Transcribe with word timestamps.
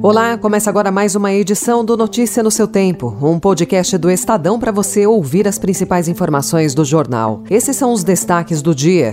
Olá, 0.00 0.38
começa 0.38 0.70
agora 0.70 0.92
mais 0.92 1.16
uma 1.16 1.32
edição 1.32 1.84
do 1.84 1.96
Notícia 1.96 2.40
no 2.40 2.52
seu 2.52 2.68
Tempo, 2.68 3.16
um 3.20 3.40
podcast 3.40 3.98
do 3.98 4.08
Estadão 4.08 4.56
para 4.58 4.70
você 4.70 5.04
ouvir 5.04 5.48
as 5.48 5.58
principais 5.58 6.06
informações 6.06 6.72
do 6.72 6.84
jornal. 6.84 7.42
Esses 7.50 7.76
são 7.76 7.92
os 7.92 8.04
destaques 8.04 8.62
do 8.62 8.72
dia. 8.72 9.12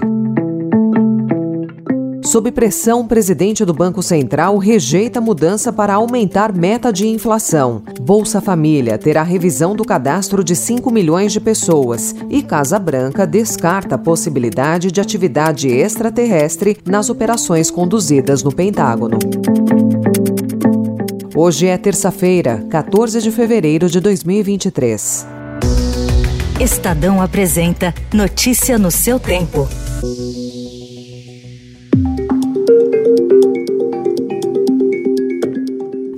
Sob 2.23 2.51
pressão, 2.51 3.07
presidente 3.07 3.65
do 3.65 3.73
Banco 3.73 4.03
Central 4.03 4.57
rejeita 4.57 5.19
mudança 5.19 5.73
para 5.73 5.95
aumentar 5.95 6.53
meta 6.53 6.91
de 6.93 7.07
inflação. 7.07 7.81
Bolsa 8.01 8.39
Família 8.39 8.97
terá 8.97 9.23
revisão 9.23 9.75
do 9.75 9.83
cadastro 9.83 10.43
de 10.43 10.55
5 10.55 10.91
milhões 10.91 11.31
de 11.31 11.39
pessoas. 11.39 12.13
E 12.29 12.43
Casa 12.43 12.77
Branca 12.77 13.25
descarta 13.25 13.95
a 13.95 13.99
possibilidade 13.99 14.91
de 14.91 15.01
atividade 15.01 15.67
extraterrestre 15.67 16.77
nas 16.85 17.09
operações 17.09 17.71
conduzidas 17.71 18.43
no 18.43 18.53
Pentágono. 18.53 19.17
Hoje 21.37 21.67
é 21.67 21.77
terça-feira, 21.77 22.65
14 22.69 23.21
de 23.21 23.29
fevereiro 23.29 23.89
de 23.89 23.99
2023. 23.99 25.27
Estadão 26.61 27.21
apresenta 27.21 27.93
Notícia 28.13 28.79
no 28.79 28.89
seu 28.89 29.19
tempo. 29.19 29.67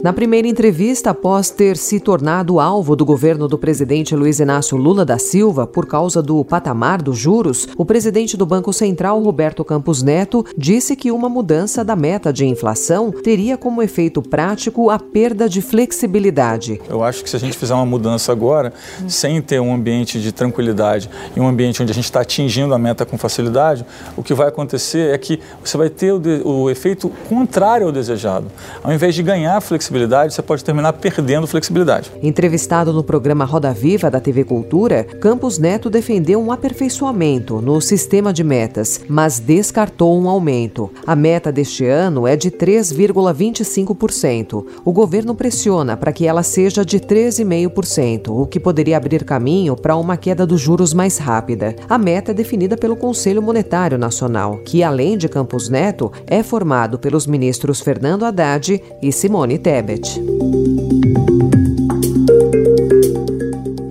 Na 0.04 0.14
primeira 0.14 0.48
entrevista, 0.48 1.10
após 1.10 1.50
ter 1.50 1.76
se 1.76 2.00
tornado 2.00 2.60
alvo 2.60 2.96
do 2.96 3.04
governo 3.04 3.48
do 3.48 3.58
presidente 3.58 4.16
Luiz 4.16 4.40
Inácio 4.40 4.78
Lula 4.78 5.04
da 5.04 5.18
Silva 5.18 5.66
por 5.66 5.88
causa 5.88 6.22
do 6.22 6.46
patamar 6.46 7.02
dos 7.02 7.18
juros, 7.18 7.68
o 7.76 7.84
presidente 7.84 8.38
do 8.38 8.46
Banco 8.46 8.72
Central, 8.72 9.20
Roberto 9.24 9.66
Campos 9.66 10.04
Neto, 10.04 10.46
disse 10.56 10.96
que 10.96 11.12
uma 11.12 11.28
mudança 11.28 11.84
da 11.84 11.96
meta 11.96 12.32
de 12.32 12.46
inflação 12.46 13.12
teria 13.12 13.58
como 13.58 13.82
efeito 13.82 14.22
prático 14.22 14.92
a 14.92 15.00
perda 15.00 15.50
de 15.50 15.64
flexibilidade. 15.64 16.80
Eu 16.88 17.04
acho 17.04 17.24
que 17.24 17.30
se 17.30 17.36
a 17.36 17.40
gente 17.40 17.58
fizer 17.58 17.74
uma 17.74 17.86
mudança 17.86 18.32
agora, 18.32 18.72
sem 19.08 19.42
ter 19.42 19.60
um 19.60 19.74
ambiente 19.74 20.22
de 20.22 20.32
tranquilidade 20.32 21.10
e 21.36 21.40
um 21.40 21.48
ambiente 21.48 21.82
onde 21.82 21.92
a 21.92 21.96
gente 21.96 22.06
está 22.06 22.22
atingindo 22.22 22.72
a 22.72 22.78
meta 22.78 23.04
com 23.04 23.18
facilidade, 23.18 23.84
o 24.16 24.22
que 24.22 24.36
vai 24.36 24.48
acontecer 24.48 25.12
é 25.12 25.18
que 25.18 25.40
você 25.64 25.76
vai 25.76 25.90
ter 25.90 26.12
o, 26.12 26.20
de, 26.20 26.42
o 26.46 26.70
efeito 26.70 27.12
contrário 27.28 27.88
ao 27.88 27.92
desejado. 27.92 28.46
Ao 28.84 28.94
invés 28.94 29.16
de 29.16 29.24
ganhar 29.24 29.60
flexibilidade, 29.60 29.87
flexibilidade, 29.88 30.34
você 30.34 30.42
pode 30.42 30.64
terminar 30.64 30.94
perdendo 30.94 31.48
flexibilidade. 31.48 32.12
Entrevistado 32.22 32.92
no 32.92 33.04
programa 33.04 33.46
Roda 33.46 33.72
Viva 33.72 34.12
da 34.12 34.20
TV 34.20 34.44
Cultura, 34.44 35.04
Campos 35.04 35.58
Neto 35.58 35.90
defendeu 35.90 36.42
um 36.42 36.52
aperfeiçoamento 36.52 37.62
no 37.62 37.80
sistema 37.80 38.34
de 38.34 38.44
metas, 38.44 39.00
mas 39.08 39.40
descartou 39.40 40.20
um 40.20 40.28
aumento. 40.28 40.92
A 41.06 41.16
meta 41.16 41.50
deste 41.52 41.86
ano 41.86 42.28
é 42.28 42.36
de 42.36 42.52
3,25%. 42.52 44.66
O 44.84 44.92
governo 44.92 45.34
pressiona 45.34 45.96
para 45.96 46.12
que 46.12 46.28
ela 46.28 46.44
seja 46.44 46.84
de 46.84 47.00
13,5%, 47.00 48.30
o 48.30 48.46
que 48.46 48.60
poderia 48.60 48.98
abrir 48.98 49.24
caminho 49.24 49.74
para 49.76 49.96
uma 49.96 50.18
queda 50.18 50.46
dos 50.46 50.60
juros 50.60 50.94
mais 50.94 51.18
rápida. 51.18 51.74
A 51.90 51.98
meta 51.98 52.32
é 52.32 52.34
definida 52.34 52.76
pelo 52.76 52.98
Conselho 52.98 53.42
Monetário 53.42 53.98
Nacional, 53.98 54.58
que, 54.66 54.84
além 54.84 55.18
de 55.18 55.30
Campos 55.30 55.70
Neto, 55.70 56.12
é 56.26 56.44
formado 56.44 57.00
pelos 57.00 57.26
ministros 57.26 57.80
Fernando 57.80 58.26
Haddad 58.26 58.84
e 59.02 59.12
Simone 59.12 59.58
Tebet. 59.58 59.77
Debet. 59.78 61.57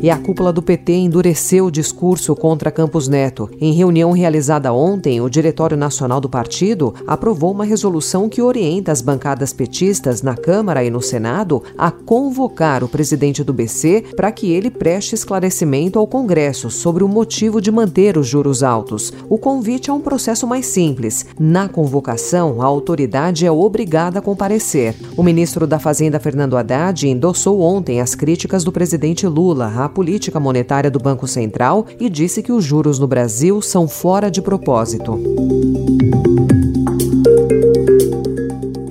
E 0.06 0.10
a 0.10 0.16
cúpula 0.16 0.52
do 0.52 0.62
PT 0.62 0.92
endureceu 0.92 1.66
o 1.66 1.70
discurso 1.70 2.32
contra 2.36 2.70
Campos 2.70 3.08
Neto. 3.08 3.50
Em 3.60 3.72
reunião 3.72 4.12
realizada 4.12 4.72
ontem, 4.72 5.20
o 5.20 5.28
Diretório 5.28 5.76
Nacional 5.76 6.20
do 6.20 6.28
Partido 6.28 6.94
aprovou 7.04 7.50
uma 7.50 7.64
resolução 7.64 8.28
que 8.28 8.40
orienta 8.40 8.92
as 8.92 9.00
bancadas 9.00 9.52
petistas 9.52 10.22
na 10.22 10.36
Câmara 10.36 10.84
e 10.84 10.90
no 10.90 11.02
Senado 11.02 11.60
a 11.76 11.90
convocar 11.90 12.84
o 12.84 12.88
presidente 12.88 13.42
do 13.42 13.52
BC 13.52 14.04
para 14.14 14.30
que 14.30 14.52
ele 14.52 14.70
preste 14.70 15.16
esclarecimento 15.16 15.98
ao 15.98 16.06
Congresso 16.06 16.70
sobre 16.70 17.02
o 17.02 17.08
motivo 17.08 17.60
de 17.60 17.72
manter 17.72 18.16
os 18.16 18.28
juros 18.28 18.62
altos. 18.62 19.12
O 19.28 19.36
convite 19.36 19.90
é 19.90 19.92
um 19.92 20.00
processo 20.00 20.46
mais 20.46 20.66
simples. 20.66 21.26
Na 21.36 21.68
convocação, 21.68 22.62
a 22.62 22.64
autoridade 22.64 23.44
é 23.44 23.50
obrigada 23.50 24.20
a 24.20 24.22
comparecer. 24.22 24.94
O 25.16 25.22
ministro 25.24 25.66
da 25.66 25.80
Fazenda, 25.80 26.20
Fernando 26.20 26.56
Haddad, 26.56 27.08
endossou 27.08 27.60
ontem 27.60 28.00
as 28.00 28.14
críticas 28.14 28.62
do 28.62 28.70
presidente 28.70 29.26
Lula 29.26 29.66
política 29.96 30.38
monetária 30.38 30.90
do 30.90 30.98
Banco 30.98 31.26
Central 31.26 31.86
e 31.98 32.10
disse 32.10 32.42
que 32.42 32.52
os 32.52 32.62
juros 32.62 32.98
no 32.98 33.06
Brasil 33.06 33.62
são 33.62 33.88
fora 33.88 34.30
de 34.30 34.42
propósito. 34.42 35.18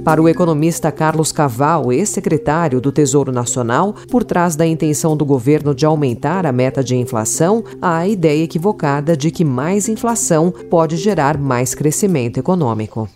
Para 0.04 0.20
o 0.20 0.28
economista 0.28 0.92
Carlos 0.92 1.32
Caval, 1.32 1.94
ex-secretário 1.94 2.82
do 2.82 2.92
Tesouro 2.92 3.32
Nacional, 3.32 3.94
por 4.10 4.24
trás 4.24 4.56
da 4.56 4.66
intenção 4.66 5.16
do 5.16 5.24
governo 5.24 5.76
de 5.76 5.86
aumentar 5.86 6.44
a 6.44 6.52
meta 6.52 6.84
de 6.84 6.96
inflação, 6.96 7.64
há 7.80 7.98
a 7.98 8.08
ideia 8.08 8.44
equivocada 8.44 9.16
de 9.16 9.30
que 9.30 9.46
mais 9.46 9.88
inflação 9.88 10.52
pode 10.72 10.98
gerar 10.98 11.38
mais 11.38 11.76
crescimento 11.76 12.40
econômico. 12.40 13.08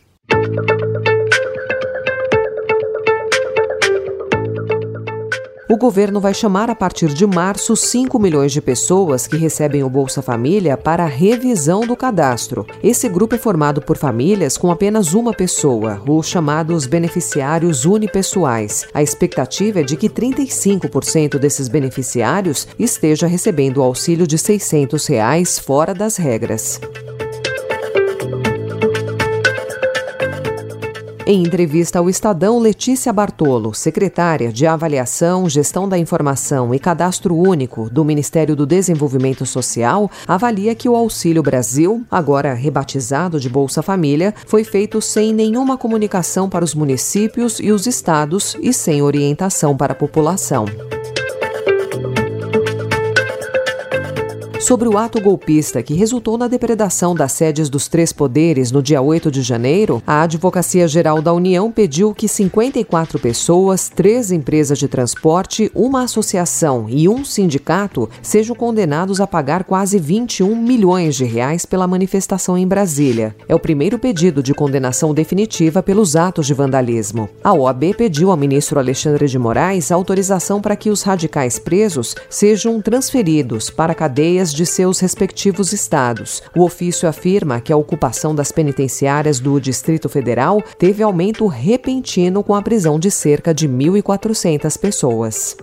O 5.72 5.78
governo 5.78 6.20
vai 6.20 6.34
chamar 6.34 6.68
a 6.72 6.74
partir 6.74 7.14
de 7.14 7.28
março 7.28 7.76
5 7.76 8.18
milhões 8.18 8.52
de 8.52 8.60
pessoas 8.60 9.28
que 9.28 9.38
recebem 9.38 9.84
o 9.84 9.90
Bolsa 9.90 10.20
Família 10.20 10.76
para 10.76 11.04
a 11.04 11.08
revisão 11.08 11.82
do 11.82 11.96
cadastro. 11.96 12.66
Esse 12.82 13.08
grupo 13.08 13.36
é 13.36 13.38
formado 13.38 13.80
por 13.80 13.96
famílias 13.96 14.58
com 14.58 14.72
apenas 14.72 15.14
uma 15.14 15.32
pessoa, 15.32 16.02
os 16.08 16.28
chamados 16.28 16.88
beneficiários 16.88 17.86
unipessoais. 17.86 18.88
A 18.96 19.04
expectativa 19.04 19.82
é 19.82 19.84
de 19.84 19.96
que 19.96 20.10
35% 20.10 21.38
desses 21.38 21.68
beneficiários 21.68 22.68
esteja 22.80 23.28
recebendo 23.28 23.78
o 23.78 23.84
auxílio 23.84 24.26
de 24.26 24.40
600 24.40 25.06
reais 25.06 25.60
fora 25.60 25.94
das 25.94 26.18
regras. 26.18 26.82
Em 31.32 31.44
entrevista 31.44 32.00
ao 32.00 32.10
Estadão, 32.10 32.58
Letícia 32.58 33.14
Bartolo, 33.14 33.72
secretária 33.72 34.52
de 34.52 34.66
Avaliação, 34.66 35.48
Gestão 35.48 35.88
da 35.88 35.96
Informação 35.96 36.74
e 36.74 36.80
Cadastro 36.80 37.36
Único 37.36 37.88
do 37.88 38.04
Ministério 38.04 38.56
do 38.56 38.66
Desenvolvimento 38.66 39.46
Social, 39.46 40.10
avalia 40.28 40.74
que 40.74 40.90
o 40.90 40.96
Auxílio 40.96 41.44
Brasil, 41.44 42.04
agora 42.10 42.56
rebatizado 42.56 43.40
de 43.40 43.48
Bolsa 43.48 43.84
Família, 43.84 44.34
foi 44.48 44.64
feito 44.64 45.00
sem 45.02 45.32
nenhuma 45.32 45.78
comunicação 45.78 46.50
para 46.50 46.66
os 46.66 46.74
municípios 46.74 47.60
e 47.60 47.72
os 47.72 47.86
estados 47.86 48.58
e 48.60 48.74
sem 48.74 49.04
orientação 49.04 49.78
para 49.78 49.94
a 49.94 49.96
população. 49.96 50.66
Sobre 54.60 54.90
o 54.90 54.98
ato 54.98 55.22
golpista 55.22 55.82
que 55.82 55.94
resultou 55.94 56.38
na 56.38 56.48
depredação 56.48 57.16
das 57.16 57.32
sedes 57.32 57.70
dos 57.70 57.88
três 57.88 58.12
poderes 58.12 58.72
no 58.72 58.84
dia 58.84 59.02
8 59.02 59.32
de 59.32 59.42
janeiro, 59.42 60.04
a 60.06 60.24
Advocacia 60.24 60.86
Geral 60.86 61.22
da 61.22 61.32
União 61.32 61.72
pediu 61.72 62.14
que 62.14 62.28
54 62.28 63.18
pessoas, 63.20 63.88
três 63.88 64.32
empresas 64.32 64.78
de 64.78 64.90
transporte, 64.90 65.72
uma 65.74 66.04
associação 66.04 66.88
e 66.90 67.08
um 67.08 67.24
sindicato 67.24 68.10
sejam 68.22 68.54
condenados 68.54 69.22
a 69.22 69.28
pagar 69.28 69.64
quase 69.64 69.98
21 69.98 70.54
milhões 70.56 71.16
de 71.16 71.24
reais 71.24 71.66
pela 71.66 71.88
manifestação 71.88 72.58
em 72.58 72.68
Brasília. 72.68 73.34
É 73.48 73.56
o 73.56 73.60
primeiro 73.60 73.98
pedido 73.98 74.44
de 74.44 74.54
condenação 74.54 75.14
definitiva 75.14 75.82
pelos 75.82 76.18
atos 76.18 76.46
de 76.46 76.54
vandalismo. 76.54 77.30
A 77.42 77.54
OAB 77.54 77.96
pediu 77.98 78.30
ao 78.30 78.38
ministro 78.38 78.78
Alexandre 78.78 79.26
de 79.28 79.40
Moraes 79.40 79.90
autorização 79.90 80.60
para 80.60 80.76
que 80.76 80.90
os 80.90 81.02
radicais 81.02 81.58
presos 81.58 82.14
sejam 82.30 82.82
transferidos 82.82 83.70
para 83.70 83.96
cadeias 83.96 84.49
de 84.54 84.60
de 84.60 84.66
seus 84.66 85.00
respectivos 85.00 85.72
estados. 85.72 86.44
O 86.54 86.66
ofício 86.66 87.08
afirma 87.08 87.62
que 87.62 87.72
a 87.72 87.78
ocupação 87.78 88.36
das 88.36 88.52
penitenciárias 88.52 89.40
do 89.40 89.58
Distrito 89.58 90.10
Federal 90.10 90.62
teve 90.78 91.02
aumento 91.02 91.48
repentino 91.48 92.44
com 92.44 92.54
a 92.54 92.62
prisão 92.62 93.00
de 93.00 93.10
cerca 93.10 93.54
de 93.54 93.70
1.400 93.70 94.78
pessoas. 94.78 95.56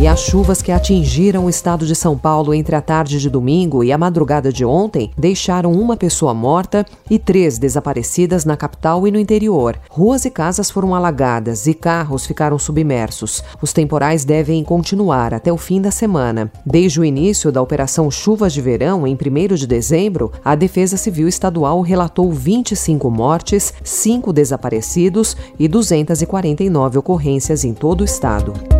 E 0.00 0.06
as 0.06 0.20
chuvas 0.20 0.62
que 0.62 0.70
atingiram 0.70 1.46
o 1.46 1.50
estado 1.50 1.84
de 1.84 1.92
São 1.92 2.16
Paulo 2.16 2.54
entre 2.54 2.76
a 2.76 2.80
tarde 2.80 3.18
de 3.18 3.28
domingo 3.28 3.82
e 3.82 3.90
a 3.90 3.98
madrugada 3.98 4.52
de 4.52 4.64
ontem 4.64 5.10
deixaram 5.18 5.72
uma 5.72 5.96
pessoa 5.96 6.32
morta 6.32 6.86
e 7.10 7.18
três 7.18 7.58
desaparecidas 7.58 8.44
na 8.44 8.56
capital 8.56 9.08
e 9.08 9.10
no 9.10 9.18
interior. 9.18 9.76
Ruas 9.90 10.24
e 10.24 10.30
casas 10.30 10.70
foram 10.70 10.94
alagadas 10.94 11.66
e 11.66 11.74
carros 11.74 12.24
ficaram 12.24 12.60
submersos. 12.60 13.42
Os 13.60 13.72
temporais 13.72 14.24
devem 14.24 14.62
continuar 14.62 15.34
até 15.34 15.52
o 15.52 15.56
fim 15.56 15.80
da 15.80 15.90
semana. 15.90 16.48
Desde 16.64 17.00
o 17.00 17.04
início 17.04 17.50
da 17.50 17.60
Operação 17.60 18.08
Chuvas 18.08 18.52
de 18.52 18.60
Verão, 18.60 19.04
em 19.04 19.16
1 19.16 19.54
de 19.56 19.66
dezembro, 19.66 20.30
a 20.44 20.54
Defesa 20.54 20.96
Civil 20.96 21.26
Estadual 21.26 21.80
relatou 21.80 22.30
25 22.30 23.10
mortes, 23.10 23.74
5 23.82 24.32
desaparecidos 24.32 25.36
e 25.58 25.66
249 25.66 26.98
ocorrências 26.98 27.64
em 27.64 27.74
todo 27.74 28.02
o 28.02 28.04
estado. 28.04 28.77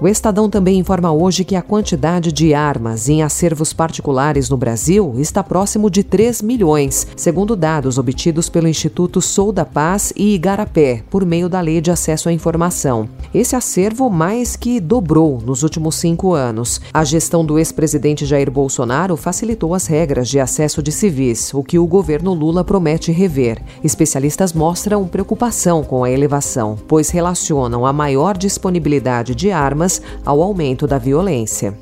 O 0.00 0.06
Estadão 0.06 0.48
também 0.48 0.78
informa 0.78 1.10
hoje 1.10 1.44
que 1.44 1.56
a 1.56 1.62
quantidade 1.62 2.30
de 2.30 2.54
armas 2.54 3.08
em 3.08 3.20
acervos 3.20 3.72
particulares 3.72 4.48
no 4.48 4.56
Brasil 4.56 5.14
está 5.18 5.42
próximo 5.42 5.90
de 5.90 6.04
3 6.04 6.40
milhões, 6.40 7.04
segundo 7.16 7.56
dados 7.56 7.98
obtidos 7.98 8.48
pelo 8.48 8.68
Instituto 8.68 9.20
Sou 9.20 9.50
da 9.50 9.64
Paz 9.64 10.12
e 10.14 10.36
Igarapé, 10.36 11.02
por 11.10 11.26
meio 11.26 11.48
da 11.48 11.60
Lei 11.60 11.80
de 11.80 11.90
Acesso 11.90 12.28
à 12.28 12.32
Informação. 12.32 13.08
Esse 13.34 13.56
acervo 13.56 14.08
mais 14.08 14.54
que 14.54 14.78
dobrou 14.78 15.42
nos 15.44 15.64
últimos 15.64 15.96
cinco 15.96 16.32
anos. 16.32 16.80
A 16.94 17.02
gestão 17.02 17.44
do 17.44 17.58
ex-presidente 17.58 18.24
Jair 18.24 18.52
Bolsonaro 18.52 19.16
facilitou 19.16 19.74
as 19.74 19.88
regras 19.88 20.28
de 20.28 20.38
acesso 20.38 20.80
de 20.80 20.92
civis, 20.92 21.52
o 21.52 21.64
que 21.64 21.76
o 21.76 21.86
governo 21.88 22.32
Lula 22.34 22.62
promete 22.62 23.10
rever. 23.10 23.60
Especialistas 23.82 24.52
mostram 24.52 25.08
preocupação 25.08 25.82
com 25.82 26.04
a 26.04 26.10
elevação, 26.10 26.78
pois 26.86 27.10
relacionam 27.10 27.84
a 27.84 27.92
maior 27.92 28.38
disponibilidade 28.38 29.34
de 29.34 29.50
armas 29.50 29.87
ao 30.24 30.42
aumento 30.42 30.86
da 30.86 30.98
violência. 30.98 31.74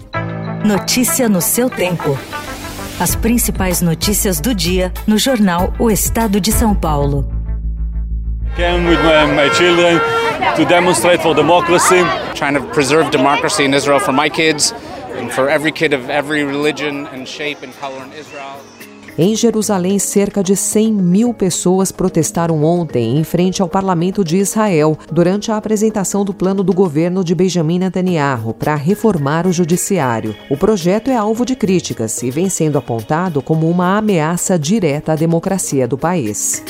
Notícia 0.64 1.28
no 1.28 1.40
seu 1.40 1.68
tempo. 1.68 2.18
As 2.98 3.14
principais 3.14 3.82
notícias 3.82 4.40
do 4.40 4.54
dia 4.54 4.92
no 5.06 5.18
jornal 5.18 5.72
O 5.78 5.90
Estado 5.90 6.40
de 6.40 6.50
São 6.50 6.74
Paulo. 6.74 7.28
Came 8.56 8.88
with 8.88 8.98
my, 9.02 9.26
my 9.34 9.50
children 9.54 10.00
to 10.56 10.64
demonstrate 10.64 11.22
for 11.22 11.34
democracy. 11.34 12.02
Trying 12.34 12.54
to 12.54 12.62
preserve 12.72 13.10
democracy 13.10 13.64
in 13.64 13.74
Israel 13.74 14.00
for 14.00 14.12
my 14.12 14.30
kids 14.30 14.72
and 15.18 15.30
for 15.30 15.48
every 15.48 15.72
kid 15.72 15.92
of 15.92 16.08
every 16.08 16.42
religion 16.44 17.06
and 17.08 17.28
shape 17.28 17.62
and 17.62 17.74
color 17.78 18.02
in 18.04 18.12
Israel. 18.12 18.58
Em 19.18 19.34
Jerusalém, 19.34 19.98
cerca 19.98 20.42
de 20.42 20.54
100 20.54 20.92
mil 20.92 21.32
pessoas 21.32 21.90
protestaram 21.90 22.62
ontem 22.62 23.16
em 23.16 23.24
frente 23.24 23.62
ao 23.62 23.68
parlamento 23.68 24.22
de 24.22 24.36
Israel 24.36 24.98
durante 25.10 25.50
a 25.50 25.56
apresentação 25.56 26.22
do 26.22 26.34
plano 26.34 26.62
do 26.62 26.74
governo 26.74 27.24
de 27.24 27.34
Benjamin 27.34 27.78
Netanyahu 27.78 28.52
para 28.52 28.74
reformar 28.74 29.46
o 29.46 29.52
judiciário. 29.52 30.36
O 30.50 30.56
projeto 30.56 31.10
é 31.10 31.16
alvo 31.16 31.46
de 31.46 31.56
críticas 31.56 32.22
e 32.22 32.30
vem 32.30 32.50
sendo 32.50 32.76
apontado 32.76 33.40
como 33.40 33.70
uma 33.70 33.96
ameaça 33.96 34.58
direta 34.58 35.12
à 35.12 35.16
democracia 35.16 35.88
do 35.88 35.96
país. 35.96 36.62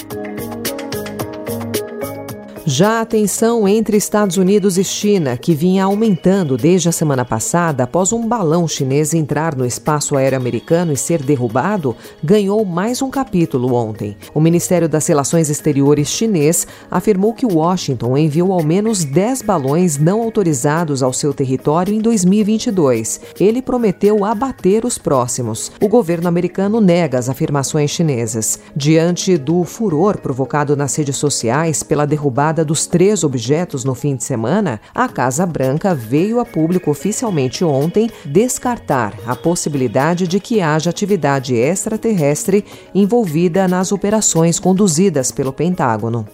Já 2.69 3.01
a 3.01 3.07
tensão 3.07 3.69
entre 3.69 3.97
Estados 3.97 4.37
Unidos 4.37 4.77
e 4.77 4.83
China, 4.83 5.37
que 5.37 5.55
vinha 5.55 5.85
aumentando 5.85 6.57
desde 6.57 6.89
a 6.89 6.93
semana 6.93 7.25
passada 7.25 7.85
após 7.85 8.13
um 8.13 8.27
balão 8.27 8.67
chinês 8.67 9.15
entrar 9.15 9.55
no 9.55 9.65
espaço 9.65 10.17
aéreo 10.17 10.37
americano 10.37 10.93
e 10.93 10.97
ser 10.97 11.23
derrubado, 11.23 11.95
ganhou 12.25 12.65
mais 12.65 13.01
um 13.01 13.09
capítulo 13.09 13.73
ontem. 13.73 14.17
O 14.35 14.41
Ministério 14.41 14.89
das 14.89 15.07
Relações 15.07 15.49
Exteriores 15.49 16.09
chinês 16.09 16.67
afirmou 16.91 17.35
que 17.35 17.47
Washington 17.47 18.19
enviou 18.19 18.53
ao 18.53 18.65
menos 18.65 19.05
10 19.05 19.43
balões 19.43 19.97
não 19.97 20.21
autorizados 20.21 21.05
ao 21.05 21.13
seu 21.13 21.33
território 21.33 21.95
em 21.95 22.01
2022. 22.01 23.21
Ele 23.39 23.63
prometeu 23.63 24.25
abater 24.25 24.85
os 24.85 24.99
próximos. 24.99 25.71
O 25.81 25.87
governo 25.87 26.27
americano 26.27 26.81
nega 26.81 27.17
as 27.17 27.29
afirmações 27.29 27.93
chinesas. 27.93 28.59
Diante 28.75 29.39
do 29.39 29.63
furor 29.63 30.19
provocado 30.19 30.77
nas 30.77 30.97
redes 30.97 31.17
sociais 31.17 31.85
pela 31.85 32.05
derrubada 32.05 32.56
dos 32.65 32.87
três 32.87 33.25
objetos 33.25 33.85
no 33.85 33.95
fim 33.95 34.17
de 34.17 34.25
semana, 34.25 34.81
a 34.95 35.09
Casa 35.09 35.45
Branca 35.47 35.95
veio 35.95 36.41
a 36.41 36.45
público 36.45 36.91
oficialmente 36.91 37.65
ontem 37.65 38.11
descartar 38.25 39.15
a 39.27 39.35
possibilidade 39.35 40.27
de 40.27 40.41
que 40.41 40.61
haja 40.61 40.91
atividade 40.91 41.55
extraterrestre 41.55 42.65
envolvida 42.95 43.69
nas 43.69 43.93
operações 43.93 44.59
conduzidas 44.59 45.31
pelo 45.31 45.53
Pentágono. 45.53 46.27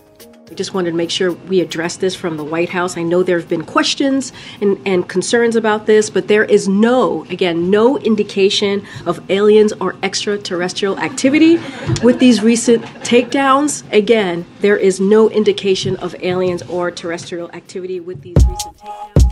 We 0.52 0.56
just 0.56 0.74
wanted 0.74 0.90
to 0.90 0.96
make 0.98 1.10
sure 1.10 1.32
we 1.32 1.62
address 1.62 1.96
this 1.96 2.14
from 2.14 2.36
the 2.36 2.44
White 2.44 2.68
House. 2.68 2.98
I 2.98 3.02
know 3.02 3.22
there 3.22 3.38
have 3.38 3.48
been 3.48 3.64
questions 3.64 4.34
and, 4.60 4.78
and 4.84 5.08
concerns 5.08 5.56
about 5.56 5.86
this, 5.86 6.10
but 6.10 6.28
there 6.28 6.44
is 6.44 6.68
no, 6.68 7.24
again, 7.30 7.70
no 7.70 7.96
indication 7.96 8.84
of 9.06 9.18
aliens 9.30 9.72
or 9.80 9.96
extraterrestrial 10.02 10.98
activity 10.98 11.56
with 12.02 12.18
these 12.18 12.42
recent 12.42 12.84
takedowns. 13.00 13.82
Again, 13.94 14.44
there 14.60 14.76
is 14.76 15.00
no 15.00 15.30
indication 15.30 15.96
of 15.96 16.14
aliens 16.20 16.62
or 16.64 16.90
terrestrial 16.90 17.50
activity 17.52 17.98
with 17.98 18.20
these 18.20 18.36
recent 18.46 18.76
takedowns. 18.76 19.31